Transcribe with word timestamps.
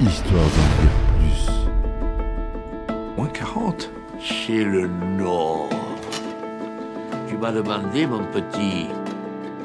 histoire 0.00 0.42
d'en 0.42 0.82
dire 0.82 0.92
plus. 1.18 1.50
Moins 3.16 3.28
40 3.28 3.90
C'est 4.20 4.64
le 4.64 4.88
Nord. 4.88 5.68
Tu 7.28 7.36
m'as 7.36 7.52
demandé, 7.52 8.06
mon 8.06 8.24
petit. 8.24 8.86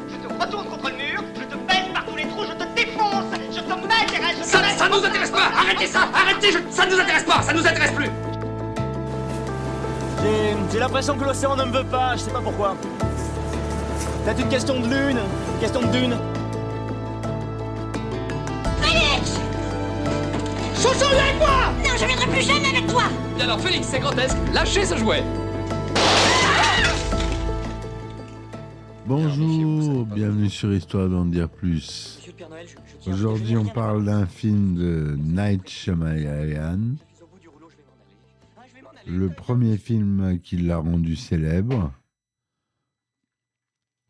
Je 0.07 0.15
te 0.27 0.33
retourne 0.41 0.67
contre 0.67 0.89
le 0.89 0.95
mur, 0.97 1.23
je 1.35 1.41
te 1.45 1.55
baisse 1.55 1.87
par 1.93 2.05
tous 2.05 2.15
les 2.15 2.27
trous, 2.27 2.43
je 2.43 2.53
te 2.53 2.75
défonce, 2.75 3.25
je 3.51 3.59
te 3.59 3.69
mets 3.69 4.07
je 4.35 4.39
te 4.39 4.43
Ça, 4.45 4.63
ça 4.77 4.89
nous 4.89 5.03
intéresse 5.05 5.31
pas 5.31 5.51
Arrêtez 5.57 5.87
ça 5.87 5.99
Arrêtez 6.13 6.51
je- 6.51 6.71
Ça 6.75 6.85
nous 6.85 6.99
intéresse 6.99 7.23
pas 7.23 7.41
Ça 7.41 7.53
nous 7.53 7.65
intéresse 7.65 7.91
plus 7.91 8.09
J'ai 10.23 10.55
j'ai 10.71 10.79
l'impression 10.79 11.17
que 11.17 11.23
l'océan 11.25 11.55
ne 11.55 11.63
me 11.65 11.71
veut 11.77 11.83
pas, 11.85 12.13
je 12.15 12.21
sais 12.21 12.31
pas 12.31 12.41
pourquoi. 12.41 12.75
Peut-être 14.23 14.39
une 14.41 14.49
question 14.49 14.79
de 14.79 14.85
lune, 14.87 15.17
une 15.53 15.59
question 15.59 15.81
de 15.81 15.87
dune. 15.87 16.17
Chouchou, 20.89 21.05
avec 21.05 21.37
moi 21.37 21.71
Non, 21.83 21.97
je 21.97 22.05
viendrai 22.05 22.27
plus 22.27 22.41
jamais 22.41 22.67
avec 22.67 22.87
toi 22.87 23.03
Bien 23.35 23.45
alors 23.45 23.59
Félix, 23.59 23.87
c'est 23.87 23.99
grotesque 23.99 24.37
Lâchez 24.53 24.85
ce 24.85 24.97
jouet 24.97 25.23
Bonjour, 29.05 30.05
bienvenue 30.05 30.49
sur 30.49 30.71
Histoire 30.73 31.09
d'en 31.09 31.25
dire 31.25 31.49
plus. 31.49 32.19
Aujourd'hui, 33.07 33.57
on 33.57 33.63
viens 33.63 33.73
parle 33.73 34.05
d'un 34.05 34.27
film 34.27 34.75
de 34.75 35.15
Night 35.17 35.67
Shyamalan, 35.67 36.27
aller. 36.27 36.57
le 39.07 39.29
premier 39.29 39.77
film 39.77 40.39
qui 40.43 40.57
l'a 40.57 40.77
rendu 40.77 41.15
célèbre, 41.15 41.91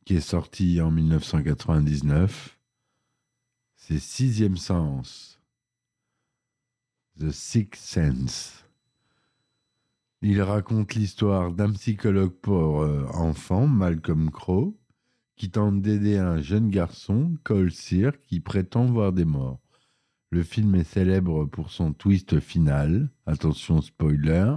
qui 0.05 0.17
est 0.17 0.21
sorti 0.21 0.81
en 0.81 0.91
1999. 0.91 2.57
C'est 3.77 3.99
Sixième 3.99 4.57
Sens, 4.57 5.38
The 7.19 7.31
Sixth 7.31 7.83
Sense. 7.83 8.65
Il 10.21 10.41
raconte 10.41 10.95
l'histoire 10.95 11.51
d'un 11.51 11.73
psychologue 11.73 12.33
pour 12.41 12.81
euh, 12.81 13.05
enfants, 13.13 13.67
Malcolm 13.67 14.31
Crowe, 14.31 14.77
qui 15.35 15.51
tente 15.51 15.81
d'aider 15.81 16.17
un 16.17 16.39
jeune 16.39 16.69
garçon, 16.69 17.35
Cole 17.43 17.71
Sear, 17.71 18.13
qui 18.21 18.39
prétend 18.39 18.85
voir 18.85 19.11
des 19.11 19.25
morts. 19.25 19.59
Le 20.29 20.43
film 20.43 20.75
est 20.75 20.85
célèbre 20.85 21.43
pour 21.43 21.71
son 21.71 21.91
twist 21.91 22.39
final, 22.39 23.09
attention 23.25 23.81
spoiler, 23.81 24.53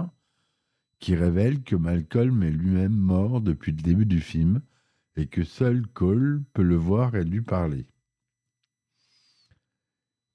qui 0.99 1.15
révèle 1.15 1.63
que 1.63 1.75
Malcolm 1.75 2.43
est 2.43 2.51
lui-même 2.51 2.95
mort 2.95 3.41
depuis 3.41 3.73
le 3.73 3.81
début 3.81 4.05
du 4.05 4.21
film 4.21 4.61
et 5.17 5.27
que 5.27 5.43
seul 5.43 5.85
Cole 5.87 6.41
peut 6.53 6.63
le 6.63 6.77
voir 6.77 7.13
et 7.15 7.25
lui 7.25 7.41
parler. 7.41 7.87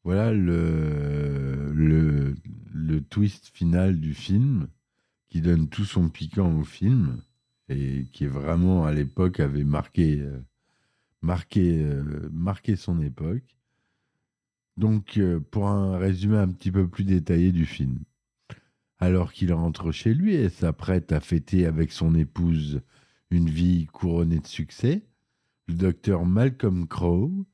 Voilà 0.05 0.33
le, 0.33 1.68
le, 1.79 2.35
le 2.75 3.01
twist 3.01 3.51
final 3.55 4.01
du 4.01 4.13
film 4.13 4.67
qui 5.29 5.41
donne 5.41 5.69
tout 5.69 5.85
son 5.85 6.09
piquant 6.09 6.53
au 6.59 6.65
film 6.65 7.23
et 7.69 8.07
qui 8.13 8.25
est 8.25 8.29
vraiment 8.29 8.85
à 8.85 8.93
l'époque 8.93 9.39
avait 9.39 9.63
marqué, 9.63 10.21
euh, 10.21 10.41
marqué, 11.23 11.81
euh, 11.85 12.29
marqué 12.33 12.75
son 12.75 13.01
époque. 13.01 13.57
Donc 14.77 15.19
euh, 15.19 15.39
pour 15.39 15.69
un 15.69 15.99
résumé 15.99 16.39
un 16.39 16.49
petit 16.49 16.73
peu 16.73 16.89
plus 16.89 17.05
détaillé 17.05 17.53
du 17.53 17.65
film. 17.65 18.01
Alors 18.99 19.33
qu'il 19.33 19.53
rentre 19.53 19.93
chez 19.93 20.15
lui 20.15 20.35
et 20.35 20.49
s'apprête 20.49 21.13
à 21.13 21.21
fêter 21.21 21.65
avec 21.67 21.93
son 21.93 22.17
épouse 22.17 22.81
une 23.31 23.49
vie 23.49 23.87
couronnée 23.87 24.41
de 24.41 24.47
succès, 24.47 25.07
le 25.69 25.75
docteur 25.75 26.25
Malcolm 26.25 26.89
Crowe, 26.89 27.47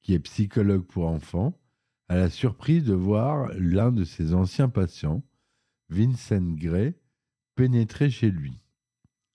qui 0.00 0.14
est 0.14 0.20
psychologue 0.20 0.86
pour 0.86 1.08
enfants, 1.08 1.58
a 2.08 2.16
la 2.16 2.30
surprise 2.30 2.84
de 2.84 2.94
voir 2.94 3.48
l'un 3.54 3.92
de 3.92 4.04
ses 4.04 4.34
anciens 4.34 4.68
patients, 4.68 5.24
Vincent 5.88 6.54
Gray, 6.54 6.94
pénétrer 7.54 8.10
chez 8.10 8.30
lui. 8.30 8.60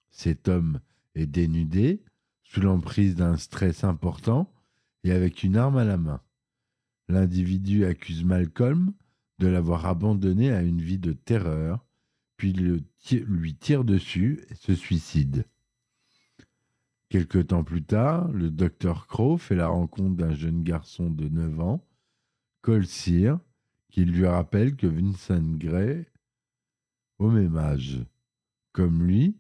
Cet 0.10 0.48
homme 0.48 0.80
est 1.16 1.28
dénudé, 1.28 2.04
sous 2.44 2.62
l'emprise 2.62 3.16
d'un 3.16 3.38
stress 3.38 3.84
important 3.84 4.54
et 5.04 5.12
avec 5.12 5.44
une 5.44 5.58
arme 5.58 5.78
à 5.78 5.86
la 5.86 5.98
main. 5.98 6.22
L'individu 7.08 7.86
accuse 7.86 8.24
Malcolm 8.24 8.94
de 9.40 9.48
l'avoir 9.48 9.86
abandonné 9.86 10.52
à 10.52 10.62
une 10.62 10.82
vie 10.82 11.00
de 11.00 11.14
terreur, 11.14 11.86
puis 12.38 12.54
lui 12.54 13.56
tire 13.56 13.84
dessus 13.84 14.46
et 14.50 14.56
se 14.56 14.76
suicide. 14.76 15.46
Quelque 17.10 17.40
temps 17.40 17.64
plus 17.64 17.84
tard, 17.84 18.30
le 18.32 18.50
docteur 18.50 19.08
Crow 19.08 19.38
fait 19.38 19.56
la 19.56 19.68
rencontre 19.68 20.16
d'un 20.16 20.34
jeune 20.34 20.64
garçon 20.64 21.10
de 21.10 21.28
9 21.28 21.60
ans, 21.60 21.88
Cole 22.62 22.86
Sear, 22.86 23.40
qui 23.90 24.06
lui 24.06 24.26
rappelle 24.26 24.76
que 24.76 24.86
Vincent 24.86 25.42
Gray, 25.58 26.06
au 27.18 27.30
même 27.32 27.58
âge, 27.58 28.06
comme 28.72 29.04
lui, 29.04 29.36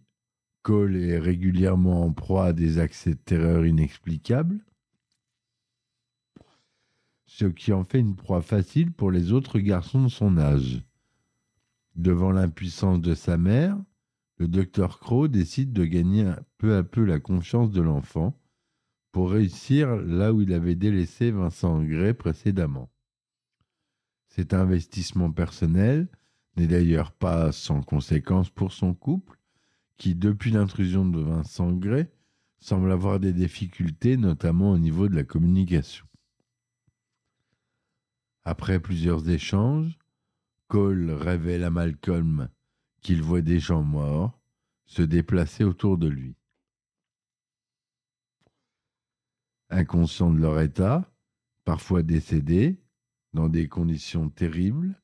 Cole 0.63 0.95
est 0.95 1.19
régulièrement 1.19 2.03
en 2.03 2.11
proie 2.13 2.45
à 2.45 2.53
des 2.53 2.79
accès 2.79 3.11
de 3.11 3.19
terreur 3.19 3.65
inexplicables, 3.65 4.59
ce 7.25 7.45
qui 7.45 7.71
en 7.73 7.83
fait 7.83 7.99
une 7.99 8.15
proie 8.15 8.41
facile 8.41 8.91
pour 8.91 9.11
les 9.11 9.31
autres 9.31 9.59
garçons 9.59 10.03
de 10.03 10.09
son 10.09 10.37
âge. 10.37 10.83
Devant 11.95 12.31
l'impuissance 12.31 13.01
de 13.01 13.13
sa 13.13 13.37
mère, 13.37 13.77
le 14.37 14.47
docteur 14.47 14.99
Crow 14.99 15.27
décide 15.27 15.73
de 15.73 15.85
gagner 15.85 16.31
peu 16.57 16.75
à 16.75 16.83
peu 16.83 17.05
la 17.05 17.19
confiance 17.19 17.69
de 17.69 17.81
l'enfant 17.81 18.35
pour 19.11 19.29
réussir 19.29 19.95
là 19.95 20.33
où 20.33 20.41
il 20.41 20.53
avait 20.53 20.75
délaissé 20.75 21.29
Vincent 21.29 21.83
Gray 21.83 22.15
précédemment. 22.15 22.89
Cet 24.31 24.53
investissement 24.53 25.29
personnel 25.29 26.07
n'est 26.55 26.67
d'ailleurs 26.67 27.11
pas 27.11 27.51
sans 27.51 27.81
conséquence 27.81 28.49
pour 28.49 28.71
son 28.71 28.93
couple, 28.93 29.37
qui, 29.97 30.15
depuis 30.15 30.51
l'intrusion 30.51 31.05
de 31.05 31.19
Vincent 31.19 31.73
Gray, 31.73 32.09
semble 32.57 32.93
avoir 32.93 33.19
des 33.19 33.33
difficultés, 33.33 34.15
notamment 34.15 34.71
au 34.71 34.77
niveau 34.77 35.09
de 35.09 35.15
la 35.15 35.25
communication. 35.25 36.05
Après 38.45 38.79
plusieurs 38.79 39.29
échanges, 39.29 39.99
Cole 40.67 41.11
révèle 41.11 41.65
à 41.65 41.69
Malcolm 41.69 42.47
qu'il 43.01 43.21
voit 43.21 43.41
des 43.41 43.59
gens 43.59 43.83
morts 43.83 44.39
se 44.85 45.01
déplacer 45.01 45.65
autour 45.65 45.97
de 45.97 46.07
lui. 46.07 46.37
Inconscients 49.69 50.31
de 50.31 50.39
leur 50.39 50.61
état, 50.61 51.11
parfois 51.65 52.01
décédés, 52.01 52.80
dans 53.33 53.49
des 53.49 53.67
conditions 53.67 54.29
terribles, 54.29 54.99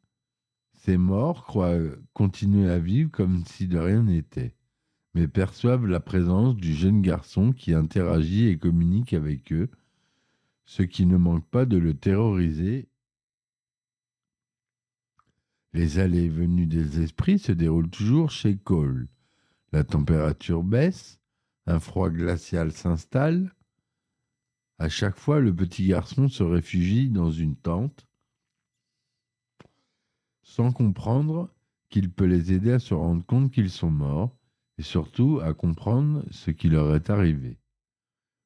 ces 0.74 0.98
morts 0.98 1.44
croient 1.44 1.78
continuer 2.14 2.70
à 2.70 2.80
vivre 2.80 3.12
comme 3.12 3.46
si 3.46 3.68
de 3.68 3.78
rien 3.78 4.04
n'était, 4.04 4.56
mais 5.14 5.28
perçoivent 5.28 5.86
la 5.86 6.00
présence 6.00 6.56
du 6.56 6.74
jeune 6.74 7.02
garçon 7.02 7.52
qui 7.52 7.74
interagit 7.74 8.48
et 8.48 8.58
communique 8.58 9.14
avec 9.14 9.52
eux, 9.52 9.70
ce 10.66 10.84
qui 10.84 11.06
ne 11.06 11.18
manque 11.18 11.48
pas 11.48 11.66
de 11.66 11.78
le 11.78 11.94
terroriser. 11.94 12.88
Les 15.74 16.00
allées 16.00 16.26
et 16.26 16.30
venues 16.30 16.66
des 16.66 17.02
esprits 17.02 17.40
se 17.40 17.52
déroulent 17.52 17.90
toujours 17.90 18.32
chez 18.32 18.58
Cole. 18.58 19.08
La 19.74 19.84
température 19.84 20.64
baisse, 20.64 21.20
un 21.66 21.80
froid 21.80 22.10
glacial 22.10 22.72
s'installe. 22.72 23.54
À 24.80 24.90
chaque 24.90 25.18
fois, 25.18 25.40
le 25.40 25.54
petit 25.54 25.88
garçon 25.88 26.30
se 26.30 26.44
réfugie 26.44 27.10
dans 27.10 27.32
une 27.32 27.56
tente, 27.56 28.06
sans 30.47 30.72
comprendre 30.72 31.53
qu'il 31.90 32.09
peut 32.09 32.25
les 32.25 32.53
aider 32.53 32.72
à 32.72 32.80
se 32.80 32.94
rendre 32.94 33.24
compte 33.25 33.52
qu'ils 33.52 33.69
sont 33.69 33.91
morts 33.91 34.35
et 34.78 34.81
surtout 34.81 35.41
à 35.44 35.53
comprendre 35.53 36.24
ce 36.31 36.52
qui 36.52 36.69
leur 36.69 36.96
est 36.96 37.09
arrivé. 37.09 37.59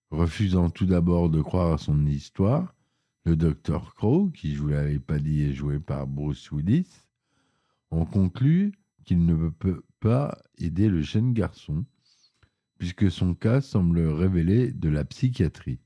Refusant 0.10 0.72
tout 0.72 0.88
d'abord 0.88 1.30
de 1.30 1.42
croire 1.42 1.74
à 1.74 1.78
son 1.78 2.08
histoire, 2.08 2.76
le 3.24 3.36
docteur 3.36 3.94
Crow, 3.94 4.30
qui, 4.32 4.56
l'avais 4.56 5.00
pas 5.00 5.20
dit, 5.20 5.44
est 5.44 5.54
joué 5.54 5.80
par 5.80 6.08
Bruce 6.08 6.52
Willis, 6.52 6.90
on 7.92 8.06
conclut 8.06 8.74
qu'il 9.06 9.24
ne 9.24 9.50
peut 9.50 9.84
pas 10.00 10.42
aider 10.58 10.90
le 10.90 11.02
jeune 11.02 11.34
garçon, 11.34 11.86
puisque 12.80 13.12
son 13.12 13.36
cas 13.36 13.62
semble 13.62 14.00
révéler 14.00 14.72
de 14.72 14.90
la 14.90 15.06
psychiatrie. 15.06 15.80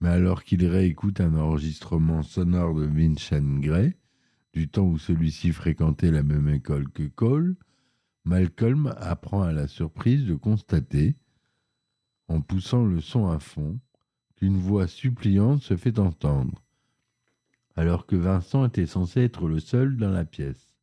Mais 0.00 0.08
alors 0.08 0.42
qu'il 0.42 0.66
réécoute 0.66 1.20
un 1.20 1.36
enregistrement 1.36 2.22
sonore 2.22 2.74
de 2.74 2.86
Vincent 2.86 3.60
Gray, 3.60 3.94
temps 4.66 4.86
où 4.86 4.98
celui-ci 4.98 5.52
fréquentait 5.52 6.10
la 6.10 6.22
même 6.24 6.48
école 6.48 6.90
que 6.90 7.04
Cole, 7.04 7.56
Malcolm 8.24 8.94
apprend 8.98 9.42
à 9.42 9.52
la 9.52 9.68
surprise 9.68 10.24
de 10.24 10.34
constater, 10.34 11.16
en 12.26 12.40
poussant 12.40 12.84
le 12.84 13.00
son 13.00 13.28
à 13.28 13.38
fond, 13.38 13.78
qu'une 14.36 14.58
voix 14.58 14.86
suppliante 14.86 15.62
se 15.62 15.76
fait 15.76 15.98
entendre, 15.98 16.64
alors 17.76 18.06
que 18.06 18.16
Vincent 18.16 18.66
était 18.66 18.86
censé 18.86 19.20
être 19.20 19.48
le 19.48 19.60
seul 19.60 19.96
dans 19.96 20.10
la 20.10 20.24
pièce. 20.24 20.74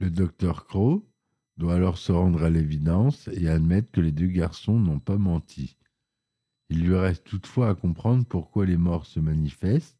Le 0.00 0.10
docteur 0.10 0.66
Crow 0.66 1.08
doit 1.56 1.74
alors 1.74 1.98
se 1.98 2.12
rendre 2.12 2.44
à 2.44 2.50
l'évidence 2.50 3.28
et 3.32 3.48
admettre 3.48 3.90
que 3.90 4.00
les 4.00 4.12
deux 4.12 4.28
garçons 4.28 4.78
n'ont 4.78 5.00
pas 5.00 5.18
menti. 5.18 5.76
Il 6.70 6.84
lui 6.84 6.94
reste 6.94 7.24
toutefois 7.24 7.70
à 7.70 7.74
comprendre 7.74 8.24
pourquoi 8.24 8.64
les 8.64 8.76
morts 8.76 9.06
se 9.06 9.18
manifestent, 9.18 9.97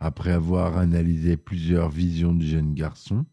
Après 0.00 0.30
avoir 0.30 0.78
analysé 0.78 1.36
plusieurs 1.36 1.90
visions 1.90 2.32
du 2.32 2.46
jeune 2.46 2.74
garçon, 2.74 3.26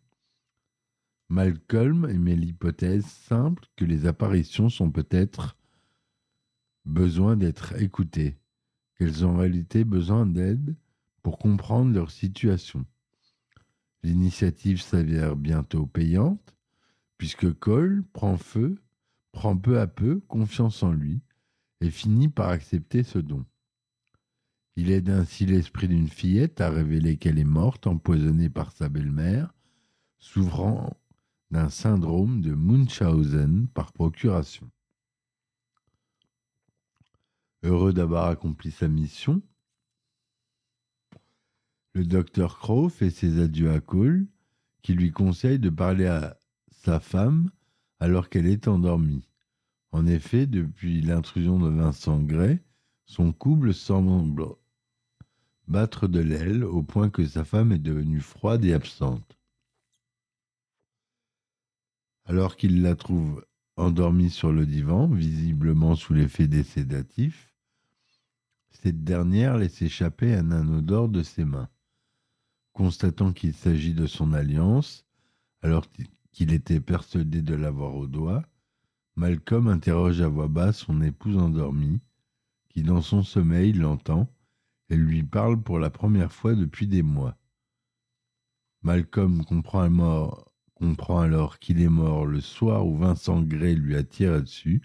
Malcolm 1.29 2.07
émet 2.09 2.35
l'hypothèse 2.35 3.05
simple 3.05 3.65
que 3.75 3.85
les 3.85 4.05
apparitions 4.05 4.69
sont 4.69 4.91
peut-être 4.91 5.57
besoin 6.85 7.35
d'être 7.35 7.79
écoutées, 7.81 8.37
qu'elles 8.95 9.25
ont 9.25 9.31
en 9.31 9.37
réalité 9.37 9.83
besoin 9.83 10.25
d'aide 10.25 10.75
pour 11.23 11.37
comprendre 11.37 11.93
leur 11.93 12.11
situation. 12.11 12.85
L'initiative 14.03 14.81
s'avère 14.81 15.35
bientôt 15.35 15.87
payante, 15.87 16.55
puisque 17.17 17.51
Cole 17.53 18.03
prend 18.13 18.37
feu, 18.37 18.79
prend 19.31 19.57
peu 19.57 19.79
à 19.79 19.87
peu 19.87 20.19
confiance 20.27 20.83
en 20.83 20.91
lui 20.91 21.21
et 21.81 21.89
finit 21.89 22.29
par 22.29 22.49
accepter 22.49 23.03
ce 23.03 23.17
don. 23.17 23.45
Il 24.77 24.91
aide 24.91 25.09
ainsi 25.09 25.45
l'esprit 25.45 25.87
d'une 25.87 26.09
fillette 26.09 26.59
à 26.59 26.69
révéler 26.69 27.17
qu'elle 27.17 27.39
est 27.39 27.45
morte, 27.45 27.87
empoisonnée 27.87 28.49
par 28.49 28.71
sa 28.73 28.89
belle-mère, 28.89 29.53
souffrant 30.19 30.97
d'un 31.49 31.69
syndrome 31.69 32.41
de 32.41 32.53
Munchausen 32.53 33.67
par 33.69 33.93
procuration. 33.93 34.69
Heureux 37.63 37.93
d'avoir 37.93 38.25
accompli 38.27 38.69
sa 38.71 38.89
mission, 38.89 39.41
le 41.93 42.03
docteur 42.03 42.59
Crow 42.59 42.89
fait 42.89 43.09
ses 43.09 43.39
adieux 43.39 43.71
à 43.71 43.79
Cole, 43.79 44.27
qui 44.81 44.93
lui 44.93 45.11
conseille 45.11 45.59
de 45.59 45.69
parler 45.69 46.07
à 46.07 46.37
sa 46.69 46.99
femme 46.99 47.49
alors 48.01 48.29
qu'elle 48.29 48.45
est 48.45 48.67
endormie. 48.67 49.29
En 49.93 50.05
effet, 50.05 50.45
depuis 50.45 51.01
l'intrusion 51.01 51.57
de 51.57 51.69
Vincent 51.69 52.21
Gray, 52.21 52.59
son 53.05 53.31
couple 53.31 53.73
semble 53.73 54.43
battre 55.67 56.07
de 56.07 56.19
l'aile 56.19 56.63
au 56.63 56.83
point 56.83 57.09
que 57.09 57.25
sa 57.25 57.43
femme 57.43 57.71
est 57.71 57.79
devenue 57.79 58.21
froide 58.21 58.63
et 58.65 58.73
absente. 58.73 59.37
Alors 62.25 62.55
qu'il 62.55 62.81
la 62.81 62.95
trouve 62.95 63.45
endormie 63.77 64.29
sur 64.29 64.51
le 64.51 64.65
divan, 64.65 65.07
visiblement 65.07 65.95
sous 65.95 66.13
l'effet 66.13 66.47
des 66.47 66.63
sédatifs, 66.63 67.53
cette 68.71 69.03
dernière 69.03 69.57
laisse 69.57 69.81
échapper 69.81 70.33
un 70.33 70.81
d'or 70.81 71.09
de 71.09 71.23
ses 71.23 71.45
mains. 71.45 71.69
Constatant 72.73 73.31
qu'il 73.31 73.53
s'agit 73.53 73.93
de 73.93 74.05
son 74.05 74.33
alliance, 74.33 75.05
alors 75.61 75.87
qu'il 76.31 76.53
était 76.53 76.81
persuadé 76.81 77.41
de 77.41 77.55
l'avoir 77.55 77.95
au 77.95 78.07
doigt, 78.07 78.43
Malcolm 79.15 79.67
interroge 79.67 80.21
à 80.21 80.27
voix 80.27 80.47
basse 80.47 80.79
son 80.79 81.01
épouse 81.01 81.37
endormie, 81.37 82.01
qui 82.69 82.83
dans 82.83 83.01
son 83.01 83.23
sommeil 83.23 83.71
l'entend 83.71 84.29
et 84.89 84.97
lui 84.97 85.23
parle 85.23 85.61
pour 85.61 85.79
la 85.79 85.89
première 85.89 86.31
fois 86.31 86.55
depuis 86.55 86.87
des 86.87 87.03
mois. 87.03 87.37
Malcolm 88.83 89.43
comprend 89.45 91.19
alors 91.19 91.59
qu'il 91.59 91.81
est 91.81 91.89
mort 91.89 92.25
le 92.25 92.41
soir 92.41 92.85
où 92.85 92.97
Vincent 92.97 93.41
Gray 93.41 93.75
lui 93.75 93.95
a 93.95 94.03
tiré 94.03 94.41
dessus, 94.41 94.81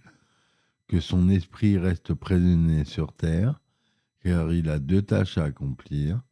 que 0.89 1.01
son 1.01 1.29
esprit 1.29 1.79
reste 1.79 2.15
prisonnier 2.15 2.85
sur 2.85 3.13
Terre, 3.13 3.61
car 4.23 4.53
il 4.53 4.71
a 4.71 4.79
deux 4.79 5.03
tâches 5.03 5.39
à 5.39 5.45
accomplir, 5.45 6.23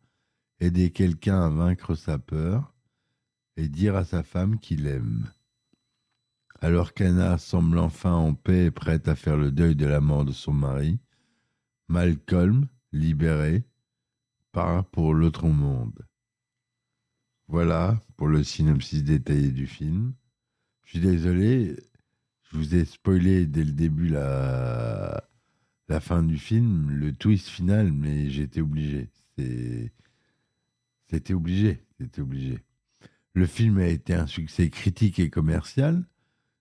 aider 0.60 0.90
quelqu'un 0.90 1.42
à 1.42 1.48
vaincre 1.48 1.94
sa 1.94 2.18
peur 2.18 2.74
et 3.56 3.68
dire 3.68 3.96
à 3.96 4.04
sa 4.04 4.22
femme 4.22 4.58
qu'il 4.58 4.86
aime. 4.86 5.30
Alors 6.60 6.94
qu'Anna 6.94 7.38
semble 7.38 7.78
enfin 7.78 8.14
en 8.14 8.34
paix 8.34 8.66
et 8.66 8.70
prête 8.70 9.08
à 9.08 9.14
faire 9.14 9.36
le 9.36 9.52
deuil 9.52 9.76
de 9.76 9.86
la 9.86 10.00
mort 10.00 10.24
de 10.24 10.32
son 10.32 10.52
mari, 10.52 10.98
Malcolm, 11.86 12.66
libéré, 12.92 13.64
part 14.52 14.84
pour 14.86 15.14
l'autre 15.14 15.46
monde. 15.46 16.06
Voilà 17.48 18.00
pour 18.16 18.28
le 18.28 18.44
synopsis 18.44 19.04
détaillé 19.04 19.50
du 19.50 19.66
film. 19.66 20.14
Je 20.84 20.90
suis 20.90 21.00
désolé, 21.00 21.76
je 22.42 22.56
vous 22.56 22.74
ai 22.74 22.84
spoilé 22.84 23.46
dès 23.46 23.64
le 23.64 23.72
début 23.72 24.08
la, 24.08 25.28
la 25.88 26.00
fin 26.00 26.22
du 26.22 26.38
film, 26.38 26.90
le 26.90 27.12
twist 27.12 27.48
final, 27.48 27.92
mais 27.92 28.30
j'étais 28.30 28.60
obligé. 28.60 29.10
C'était 31.10 31.34
obligé, 31.34 31.84
c'était 31.98 32.20
obligé. 32.20 32.58
Le 33.34 33.46
film 33.46 33.78
a 33.78 33.86
été 33.86 34.14
un 34.14 34.26
succès 34.26 34.68
critique 34.68 35.18
et 35.18 35.30
commercial 35.30 36.04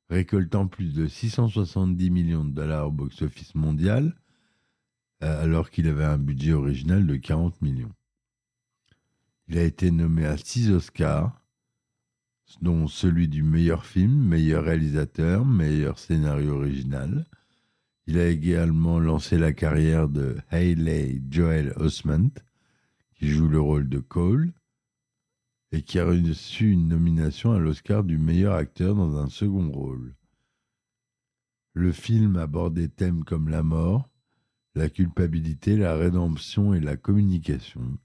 récoltant 0.09 0.68
plus 0.68 0.94
de 0.94 1.07
670 1.07 2.09
millions 2.09 2.45
de 2.45 2.51
dollars 2.51 2.88
au 2.88 2.91
box-office 2.91 3.56
mondial, 3.56 4.15
alors 5.22 5.69
qu'il 5.72 5.88
avait 5.88 6.04
un 6.04 6.18
budget 6.18 6.54
original 6.54 7.06
de 7.06 7.16
40 7.16 7.62
millions. 7.62 7.94
Il 9.48 9.58
a 9.58 9.64
été 9.64 9.92
nommé 9.92 10.25
à 10.25 10.38
six 10.38 10.69
Oscars, 10.72 11.42
dont 12.62 12.88
celui 12.88 13.28
du 13.28 13.44
meilleur 13.44 13.86
film, 13.86 14.12
meilleur 14.12 14.66
réalisateur, 14.66 15.46
meilleur 15.46 16.00
scénario 16.00 16.56
original. 16.56 17.25
Il 18.08 18.18
a 18.18 18.28
également 18.28 19.00
lancé 19.00 19.38
la 19.38 19.54
carrière 19.54 20.08
de 20.08 20.38
Hayley 20.52 21.22
Joel 21.30 21.74
Osment, 21.78 22.31
qui 23.16 23.28
joue 23.28 23.48
le 23.48 23.60
rôle 23.60 23.90
de 23.90 24.00
Cole, 24.00 24.54
et 25.72 25.81
qui 25.81 26.00
a 26.00 26.06
reçu 26.06 26.72
une 26.72 26.88
nomination 26.88 27.52
à 27.52 27.60
l'Oscar 27.60 28.04
du 28.04 28.18
meilleur 28.18 28.54
acteur 28.54 28.96
dans 28.96 29.18
un 29.18 29.30
second 29.30 29.70
rôle. 29.72 30.16
Le 31.74 31.92
film 31.92 32.38
aborde 32.38 32.75
des 32.75 32.90
thèmes 32.90 33.24
comme 33.24 33.50
la 33.50 33.63
mort, 33.63 34.10
la 34.77 34.89
culpabilité, 34.89 35.75
la 35.75 35.95
rédemption 35.95 36.74
et 36.74 36.79
la 36.79 36.95
communication. 36.95 37.97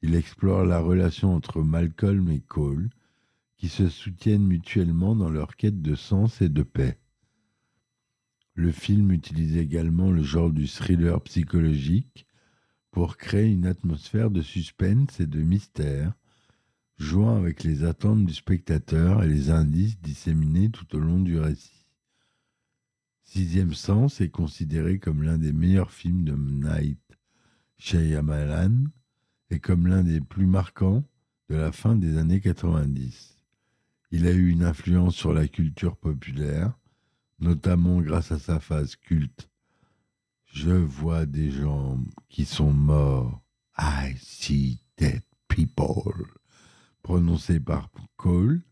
Il 0.00 0.14
explore 0.14 0.64
la 0.64 0.80
relation 0.80 1.34
entre 1.34 1.62
Malcolm 1.62 2.30
et 2.30 2.40
Cole, 2.40 2.88
qui 3.58 3.68
se 3.68 3.88
soutiennent 3.88 4.46
mutuellement 4.46 5.14
dans 5.14 5.28
leur 5.28 5.56
quête 5.56 5.82
de 5.82 5.94
sens 5.94 6.40
et 6.40 6.48
de 6.48 6.62
paix. 6.62 6.98
Le 8.54 8.72
film 8.72 9.12
utilise 9.12 9.56
également 9.56 10.10
le 10.10 10.22
genre 10.22 10.50
du 10.50 10.68
thriller 10.68 11.20
psychologique 11.22 12.26
pour 12.90 13.16
créer 13.16 13.50
une 13.50 13.66
atmosphère 13.66 14.30
de 14.30 14.42
suspense 14.42 15.20
et 15.20 15.26
de 15.26 15.42
mystère 15.42 16.14
jouant 16.96 17.36
avec 17.36 17.62
les 17.62 17.84
attentes 17.84 18.24
du 18.24 18.32
spectateur 18.32 19.22
et 19.22 19.28
les 19.28 19.50
indices 19.50 20.00
disséminés 20.00 20.70
tout 20.70 20.96
au 20.96 21.00
long 21.00 21.20
du 21.20 21.38
récit. 21.38 21.83
Sixième 23.24 23.74
Sens 23.74 24.20
est 24.20 24.28
considéré 24.28 24.98
comme 24.98 25.22
l'un 25.22 25.38
des 25.38 25.52
meilleurs 25.52 25.90
films 25.90 26.24
de 26.24 26.34
Night 26.36 27.00
Shyamalan 27.78 28.84
et 29.50 29.58
comme 29.58 29.86
l'un 29.86 30.04
des 30.04 30.20
plus 30.20 30.46
marquants 30.46 31.02
de 31.48 31.56
la 31.56 31.72
fin 31.72 31.96
des 31.96 32.16
années 32.16 32.40
90. 32.40 33.36
Il 34.12 34.26
a 34.26 34.32
eu 34.32 34.50
une 34.50 34.62
influence 34.62 35.16
sur 35.16 35.32
la 35.32 35.48
culture 35.48 35.96
populaire, 35.96 36.78
notamment 37.40 38.00
grâce 38.00 38.30
à 38.30 38.38
sa 38.38 38.60
phase 38.60 38.94
culte. 38.94 39.50
Je 40.46 40.70
vois 40.70 41.26
des 41.26 41.50
gens 41.50 41.98
qui 42.28 42.44
sont 42.44 42.72
morts. 42.72 43.42
I 43.76 44.14
see 44.20 44.78
dead 44.96 45.22
people 45.48 46.24
prononcé 47.02 47.58
par 47.60 47.90
Cole. 48.16 48.62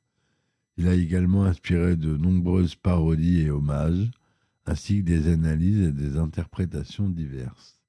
Il 0.76 0.88
a 0.88 0.94
également 0.94 1.44
inspiré 1.44 1.96
de 1.96 2.16
nombreuses 2.16 2.76
parodies 2.76 3.40
et 3.40 3.50
hommages, 3.50 4.10
ainsi 4.66 4.98
que 4.98 5.04
des 5.04 5.32
analyses 5.32 5.88
et 5.88 5.92
des 5.92 6.16
interprétations 6.16 7.08
diverses. 7.08 7.80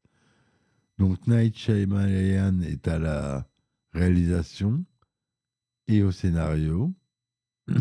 Donc 0.98 1.28
Night 1.28 1.58
Shyamalan 1.58 2.62
est 2.62 2.88
à 2.88 3.00
la 3.00 3.48
réalisation 3.92 4.86
et 5.88 6.04
au 6.04 6.12
scénario. 6.12 6.94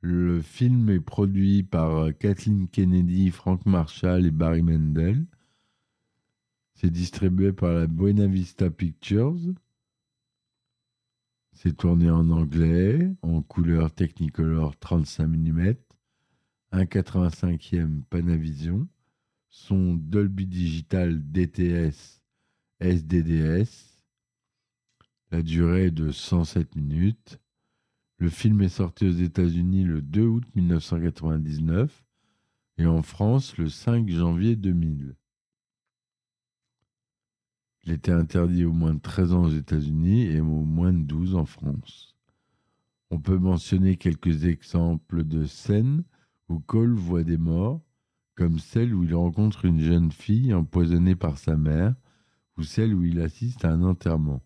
Le 0.00 0.42
film 0.42 0.90
est 0.90 1.00
produit 1.00 1.62
par 1.62 2.14
Kathleen 2.18 2.68
Kennedy, 2.68 3.30
Frank 3.30 3.64
Marshall 3.64 4.26
et 4.26 4.30
Barry 4.30 4.62
Mendel. 4.62 5.24
C'est 6.74 6.90
distribué 6.90 7.54
par 7.54 7.72
la 7.72 7.86
Buena 7.86 8.26
Vista 8.26 8.68
Pictures. 8.68 9.38
C'est 11.52 11.76
tourné 11.76 12.10
en 12.10 12.28
anglais, 12.30 13.14
en 13.22 13.40
couleur 13.40 13.90
Technicolor 13.92 14.76
35 14.78 15.26
mm, 15.26 15.74
1,85e 16.74 18.02
Panavision, 18.10 18.88
son 19.48 19.94
Dolby 19.94 20.46
Digital 20.46 21.20
DTS 21.30 22.20
SDDS, 22.80 24.02
la 25.30 25.42
durée 25.42 25.86
est 25.86 25.90
de 25.92 26.10
107 26.10 26.74
minutes. 26.74 27.38
Le 28.18 28.28
film 28.28 28.60
est 28.60 28.68
sorti 28.68 29.06
aux 29.06 29.12
États-Unis 29.12 29.84
le 29.84 30.02
2 30.02 30.22
août 30.22 30.44
1999 30.56 32.04
et 32.78 32.86
en 32.86 33.02
France 33.02 33.56
le 33.56 33.68
5 33.68 34.08
janvier 34.08 34.56
2000. 34.56 35.14
Il 37.84 37.92
était 37.92 38.10
interdit 38.10 38.64
au 38.64 38.72
moins 38.72 38.94
de 38.94 39.00
13 39.00 39.32
ans 39.32 39.44
aux 39.44 39.54
États-Unis 39.54 40.22
et 40.22 40.40
au 40.40 40.64
moins 40.64 40.92
de 40.92 41.04
12 41.04 41.36
en 41.36 41.44
France. 41.44 42.16
On 43.10 43.20
peut 43.20 43.38
mentionner 43.38 43.96
quelques 43.96 44.44
exemples 44.44 45.22
de 45.22 45.44
scènes 45.44 46.02
où 46.48 46.60
Cole 46.60 46.94
voit 46.94 47.24
des 47.24 47.38
morts, 47.38 47.80
comme 48.34 48.58
celle 48.58 48.94
où 48.94 49.04
il 49.04 49.14
rencontre 49.14 49.64
une 49.64 49.80
jeune 49.80 50.12
fille 50.12 50.52
empoisonnée 50.52 51.14
par 51.14 51.38
sa 51.38 51.56
mère, 51.56 51.94
ou 52.56 52.62
celle 52.62 52.94
où 52.94 53.04
il 53.04 53.20
assiste 53.20 53.64
à 53.64 53.72
un 53.72 53.82
enterrement. 53.82 54.42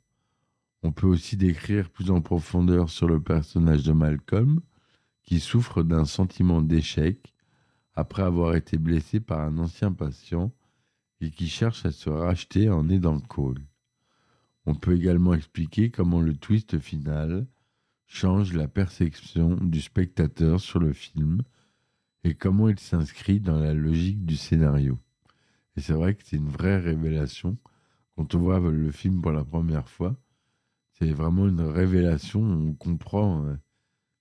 On 0.82 0.92
peut 0.92 1.06
aussi 1.06 1.36
décrire 1.36 1.90
plus 1.90 2.10
en 2.10 2.20
profondeur 2.20 2.88
sur 2.88 3.08
le 3.08 3.20
personnage 3.20 3.82
de 3.82 3.92
Malcolm, 3.92 4.60
qui 5.22 5.40
souffre 5.40 5.82
d'un 5.82 6.04
sentiment 6.04 6.62
d'échec 6.62 7.34
après 7.94 8.22
avoir 8.22 8.54
été 8.54 8.78
blessé 8.78 9.20
par 9.20 9.40
un 9.40 9.58
ancien 9.58 9.92
patient 9.92 10.52
et 11.20 11.30
qui 11.30 11.48
cherche 11.48 11.84
à 11.84 11.90
se 11.90 12.08
racheter 12.08 12.70
en 12.70 12.88
aidant 12.88 13.18
Cole. 13.20 13.66
On 14.66 14.74
peut 14.74 14.94
également 14.94 15.34
expliquer 15.34 15.90
comment 15.90 16.20
le 16.20 16.36
twist 16.36 16.78
final 16.78 17.46
change 18.06 18.52
la 18.52 18.68
perception 18.68 19.56
du 19.56 19.80
spectateur 19.80 20.60
sur 20.60 20.78
le 20.78 20.92
film 20.92 21.42
et 22.28 22.34
comment 22.34 22.68
il 22.68 22.78
s'inscrit 22.78 23.40
dans 23.40 23.58
la 23.58 23.74
logique 23.74 24.24
du 24.24 24.36
scénario. 24.36 24.98
Et 25.76 25.80
c'est 25.80 25.94
vrai 25.94 26.14
que 26.14 26.22
c'est 26.24 26.36
une 26.36 26.48
vraie 26.48 26.78
révélation 26.78 27.56
quand 28.16 28.34
on 28.34 28.38
voit 28.40 28.58
le 28.60 28.90
film 28.90 29.22
pour 29.22 29.32
la 29.32 29.44
première 29.44 29.88
fois. 29.88 30.16
C'est 30.92 31.12
vraiment 31.12 31.48
une 31.48 31.60
révélation, 31.60 32.42
on 32.42 32.74
comprend. 32.74 33.44
euh, 33.46 33.56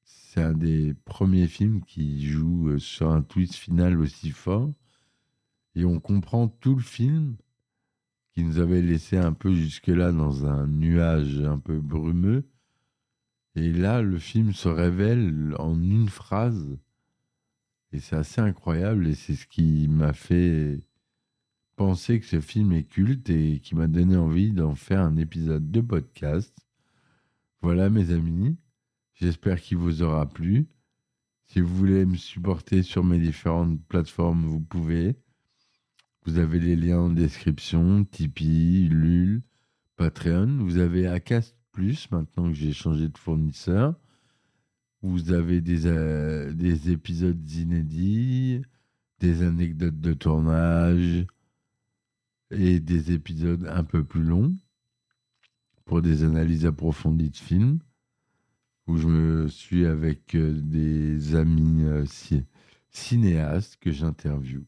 C'est 0.04 0.42
un 0.42 0.54
des 0.54 0.94
premiers 1.06 1.48
films 1.48 1.82
qui 1.84 2.26
joue 2.26 2.70
euh, 2.70 2.80
sur 2.80 3.10
un 3.12 3.24
twist 3.24 3.56
final 3.56 4.00
aussi 4.00 4.30
fort. 4.32 4.72
Et 5.76 5.84
on 5.86 6.00
comprend 6.00 6.48
tout 6.48 6.76
le 6.76 6.82
film 6.82 7.36
qui 8.32 8.44
nous 8.44 8.60
avait 8.60 8.82
laissé 8.82 9.18
un 9.18 9.34
peu 9.34 9.52
jusque-là 9.54 10.12
dans 10.12 10.46
un 10.46 10.68
nuage 10.68 11.40
un 11.40 11.58
peu 11.60 11.80
brumeux. 11.80 12.48
Et 13.56 13.74
là, 13.74 14.04
le 14.04 14.20
film 14.20 14.54
se 14.54 14.70
révèle 14.70 15.56
en 15.58 15.82
une 15.82 16.10
phrase. 16.10 16.78
Et 17.92 18.00
c'est 18.00 18.16
assez 18.16 18.42
incroyable. 18.42 19.08
Et 19.08 19.16
c'est 19.16 19.36
ce 19.36 19.48
qui 19.48 19.88
m'a 19.88 20.14
fait 20.14 20.80
penser 21.76 22.20
que 22.20 22.26
ce 22.26 22.42
film 22.42 22.74
est 22.74 22.84
culte 22.84 23.30
et 23.30 23.60
qui 23.60 23.76
m'a 23.76 23.88
donné 23.88 24.18
envie 24.18 24.52
d'en 24.52 24.76
faire 24.76 25.02
un 25.02 25.16
épisode 25.16 25.72
de 25.72 25.82
podcast. 25.82 26.54
Voilà, 27.62 27.90
mes 27.90 28.12
amis. 28.12 28.58
J'espère 29.14 29.62
qu'il 29.62 29.78
vous 29.78 30.04
aura 30.04 30.28
plu. 30.28 30.68
Si 31.46 31.62
vous 31.62 31.74
voulez 31.76 32.06
me 32.06 32.18
supporter 32.18 32.84
sur 32.84 33.04
mes 33.04 33.20
différentes 33.20 33.82
plateformes, 33.86 34.46
vous 34.46 34.60
pouvez. 34.60 35.16
Vous 36.26 36.40
avez 36.40 36.60
les 36.60 36.76
liens 36.76 37.00
en 37.00 37.10
description, 37.10 38.04
Tipeee, 38.04 38.90
Lul, 38.90 39.44
Patreon. 39.96 40.58
Vous 40.60 40.78
avez 40.78 41.08
Acast 41.08 41.56
Plus 41.72 42.12
maintenant 42.12 42.50
que 42.50 42.58
j'ai 42.58 42.74
changé 42.74 43.08
de 43.08 43.18
fournisseur. 43.18 43.96
Vous 45.02 45.32
avez 45.32 45.62
des, 45.62 45.86
euh, 45.86 46.52
des 46.54 46.92
épisodes 46.92 47.50
inédits, 47.52 48.62
des 49.20 49.44
anecdotes 49.44 50.00
de 50.00 50.14
tournage 50.14 51.26
et 52.52 52.80
des 52.80 53.12
épisodes 53.12 53.68
un 53.68 53.84
peu 53.84 54.04
plus 54.04 54.24
longs 54.24 54.56
pour 55.86 56.02
des 56.02 56.24
analyses 56.24 56.66
approfondies 56.66 57.30
de 57.30 57.38
films 57.38 57.80
où 58.88 58.98
je 58.98 59.08
me 59.08 59.48
suis 59.50 59.86
avec 59.86 60.36
euh, 60.36 60.54
des 60.62 61.36
amis 61.36 61.84
euh, 61.84 62.06
ci- 62.06 62.44
cinéastes 62.90 63.78
que 63.82 63.92
j'interviewe. 63.92 64.64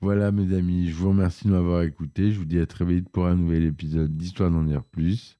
Voilà 0.00 0.30
mes 0.30 0.54
amis, 0.54 0.88
je 0.88 0.94
vous 0.94 1.08
remercie 1.08 1.46
de 1.46 1.52
m'avoir 1.52 1.82
écouté. 1.82 2.30
Je 2.30 2.38
vous 2.38 2.44
dis 2.44 2.58
à 2.58 2.66
très 2.66 2.84
vite 2.84 3.08
pour 3.08 3.26
un 3.26 3.36
nouvel 3.36 3.64
épisode 3.64 4.14
d'Histoire 4.16 4.50
d'en 4.50 4.62
dire 4.64 4.84
plus. 4.84 5.38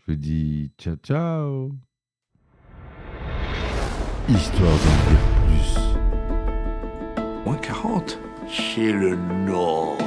Je 0.00 0.12
vous 0.12 0.18
dis 0.18 0.70
ciao 0.78 0.96
ciao. 0.96 1.91
Histoire 4.34 4.70
d'en 4.70 5.10
dire 5.10 5.24
plus. 5.46 5.78
Moins 7.44 7.56
40 7.56 8.18
Chez 8.48 8.92
le 8.92 9.16
Nord. 9.16 9.98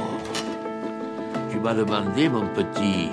Tu 1.50 1.58
m'as 1.58 1.74
demandé, 1.74 2.28
mon 2.28 2.46
petit. 2.48 3.10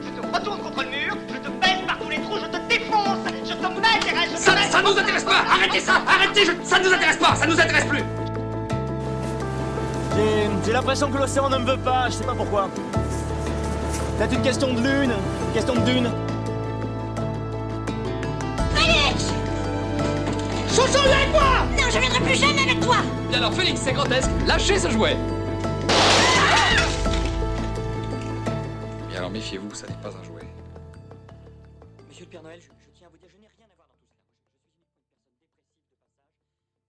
Je 0.00 0.08
te 0.20 0.26
retourne 0.36 0.60
contre 0.60 0.82
le 0.84 0.88
mur, 0.90 1.16
je 1.28 1.34
te 1.38 1.48
baisse 1.48 1.82
par 1.86 1.98
tous 1.98 2.08
les 2.08 2.20
trous, 2.20 2.36
je 2.38 2.46
te 2.46 2.68
défonce, 2.68 3.18
je 3.44 3.52
te 3.54 3.62
mets 3.62 3.98
et 3.98 4.28
je 4.30 4.32
te 4.32 4.38
Ça, 4.38 4.56
ça 4.70 4.82
nous 4.82 4.98
intéresse 4.98 5.24
pas 5.24 5.44
Arrêtez 5.50 5.80
ça 5.80 5.94
Arrêtez 6.06 6.44
je- 6.46 6.66
Ça 6.68 6.78
nous 6.80 6.92
intéresse 6.92 7.16
pas 7.18 7.34
Ça 7.36 7.46
nous 7.46 7.60
intéresse 7.60 7.84
plus 7.84 8.02
J'ai 10.16 10.50
j'ai 10.64 10.72
l'impression 10.72 11.10
que 11.10 11.18
l'océan 11.18 11.48
ne 11.50 11.58
me 11.58 11.64
veut 11.72 11.78
pas, 11.78 12.06
je 12.08 12.14
sais 12.14 12.24
pas 12.24 12.34
pourquoi. 12.34 12.68
Peut-être 14.18 14.34
une 14.34 14.42
question 14.42 14.72
de 14.72 14.80
lune, 14.80 15.12
une 15.12 15.52
question 15.54 15.74
de 15.74 15.80
dune. 15.80 16.10
Avec 20.98 21.30
moi 21.32 21.66
Non, 21.78 21.90
je 21.90 21.98
viendrai 21.98 22.20
plus 22.20 22.34
jamais 22.34 22.62
avec 22.62 22.80
toi. 22.80 22.96
Bien 23.28 23.38
alors 23.38 23.52
Félix, 23.52 23.80
c'est 23.80 23.92
grotesque. 23.92 24.30
Lâchez 24.46 24.78
ce 24.78 24.90
jouet. 24.90 25.16
Bien 29.08 29.18
alors 29.18 29.30
méfiez-vous, 29.30 29.74
ça 29.74 29.86
n'est 29.86 29.94
pas 30.02 30.08
un 30.08 30.24
jouet. 30.24 30.51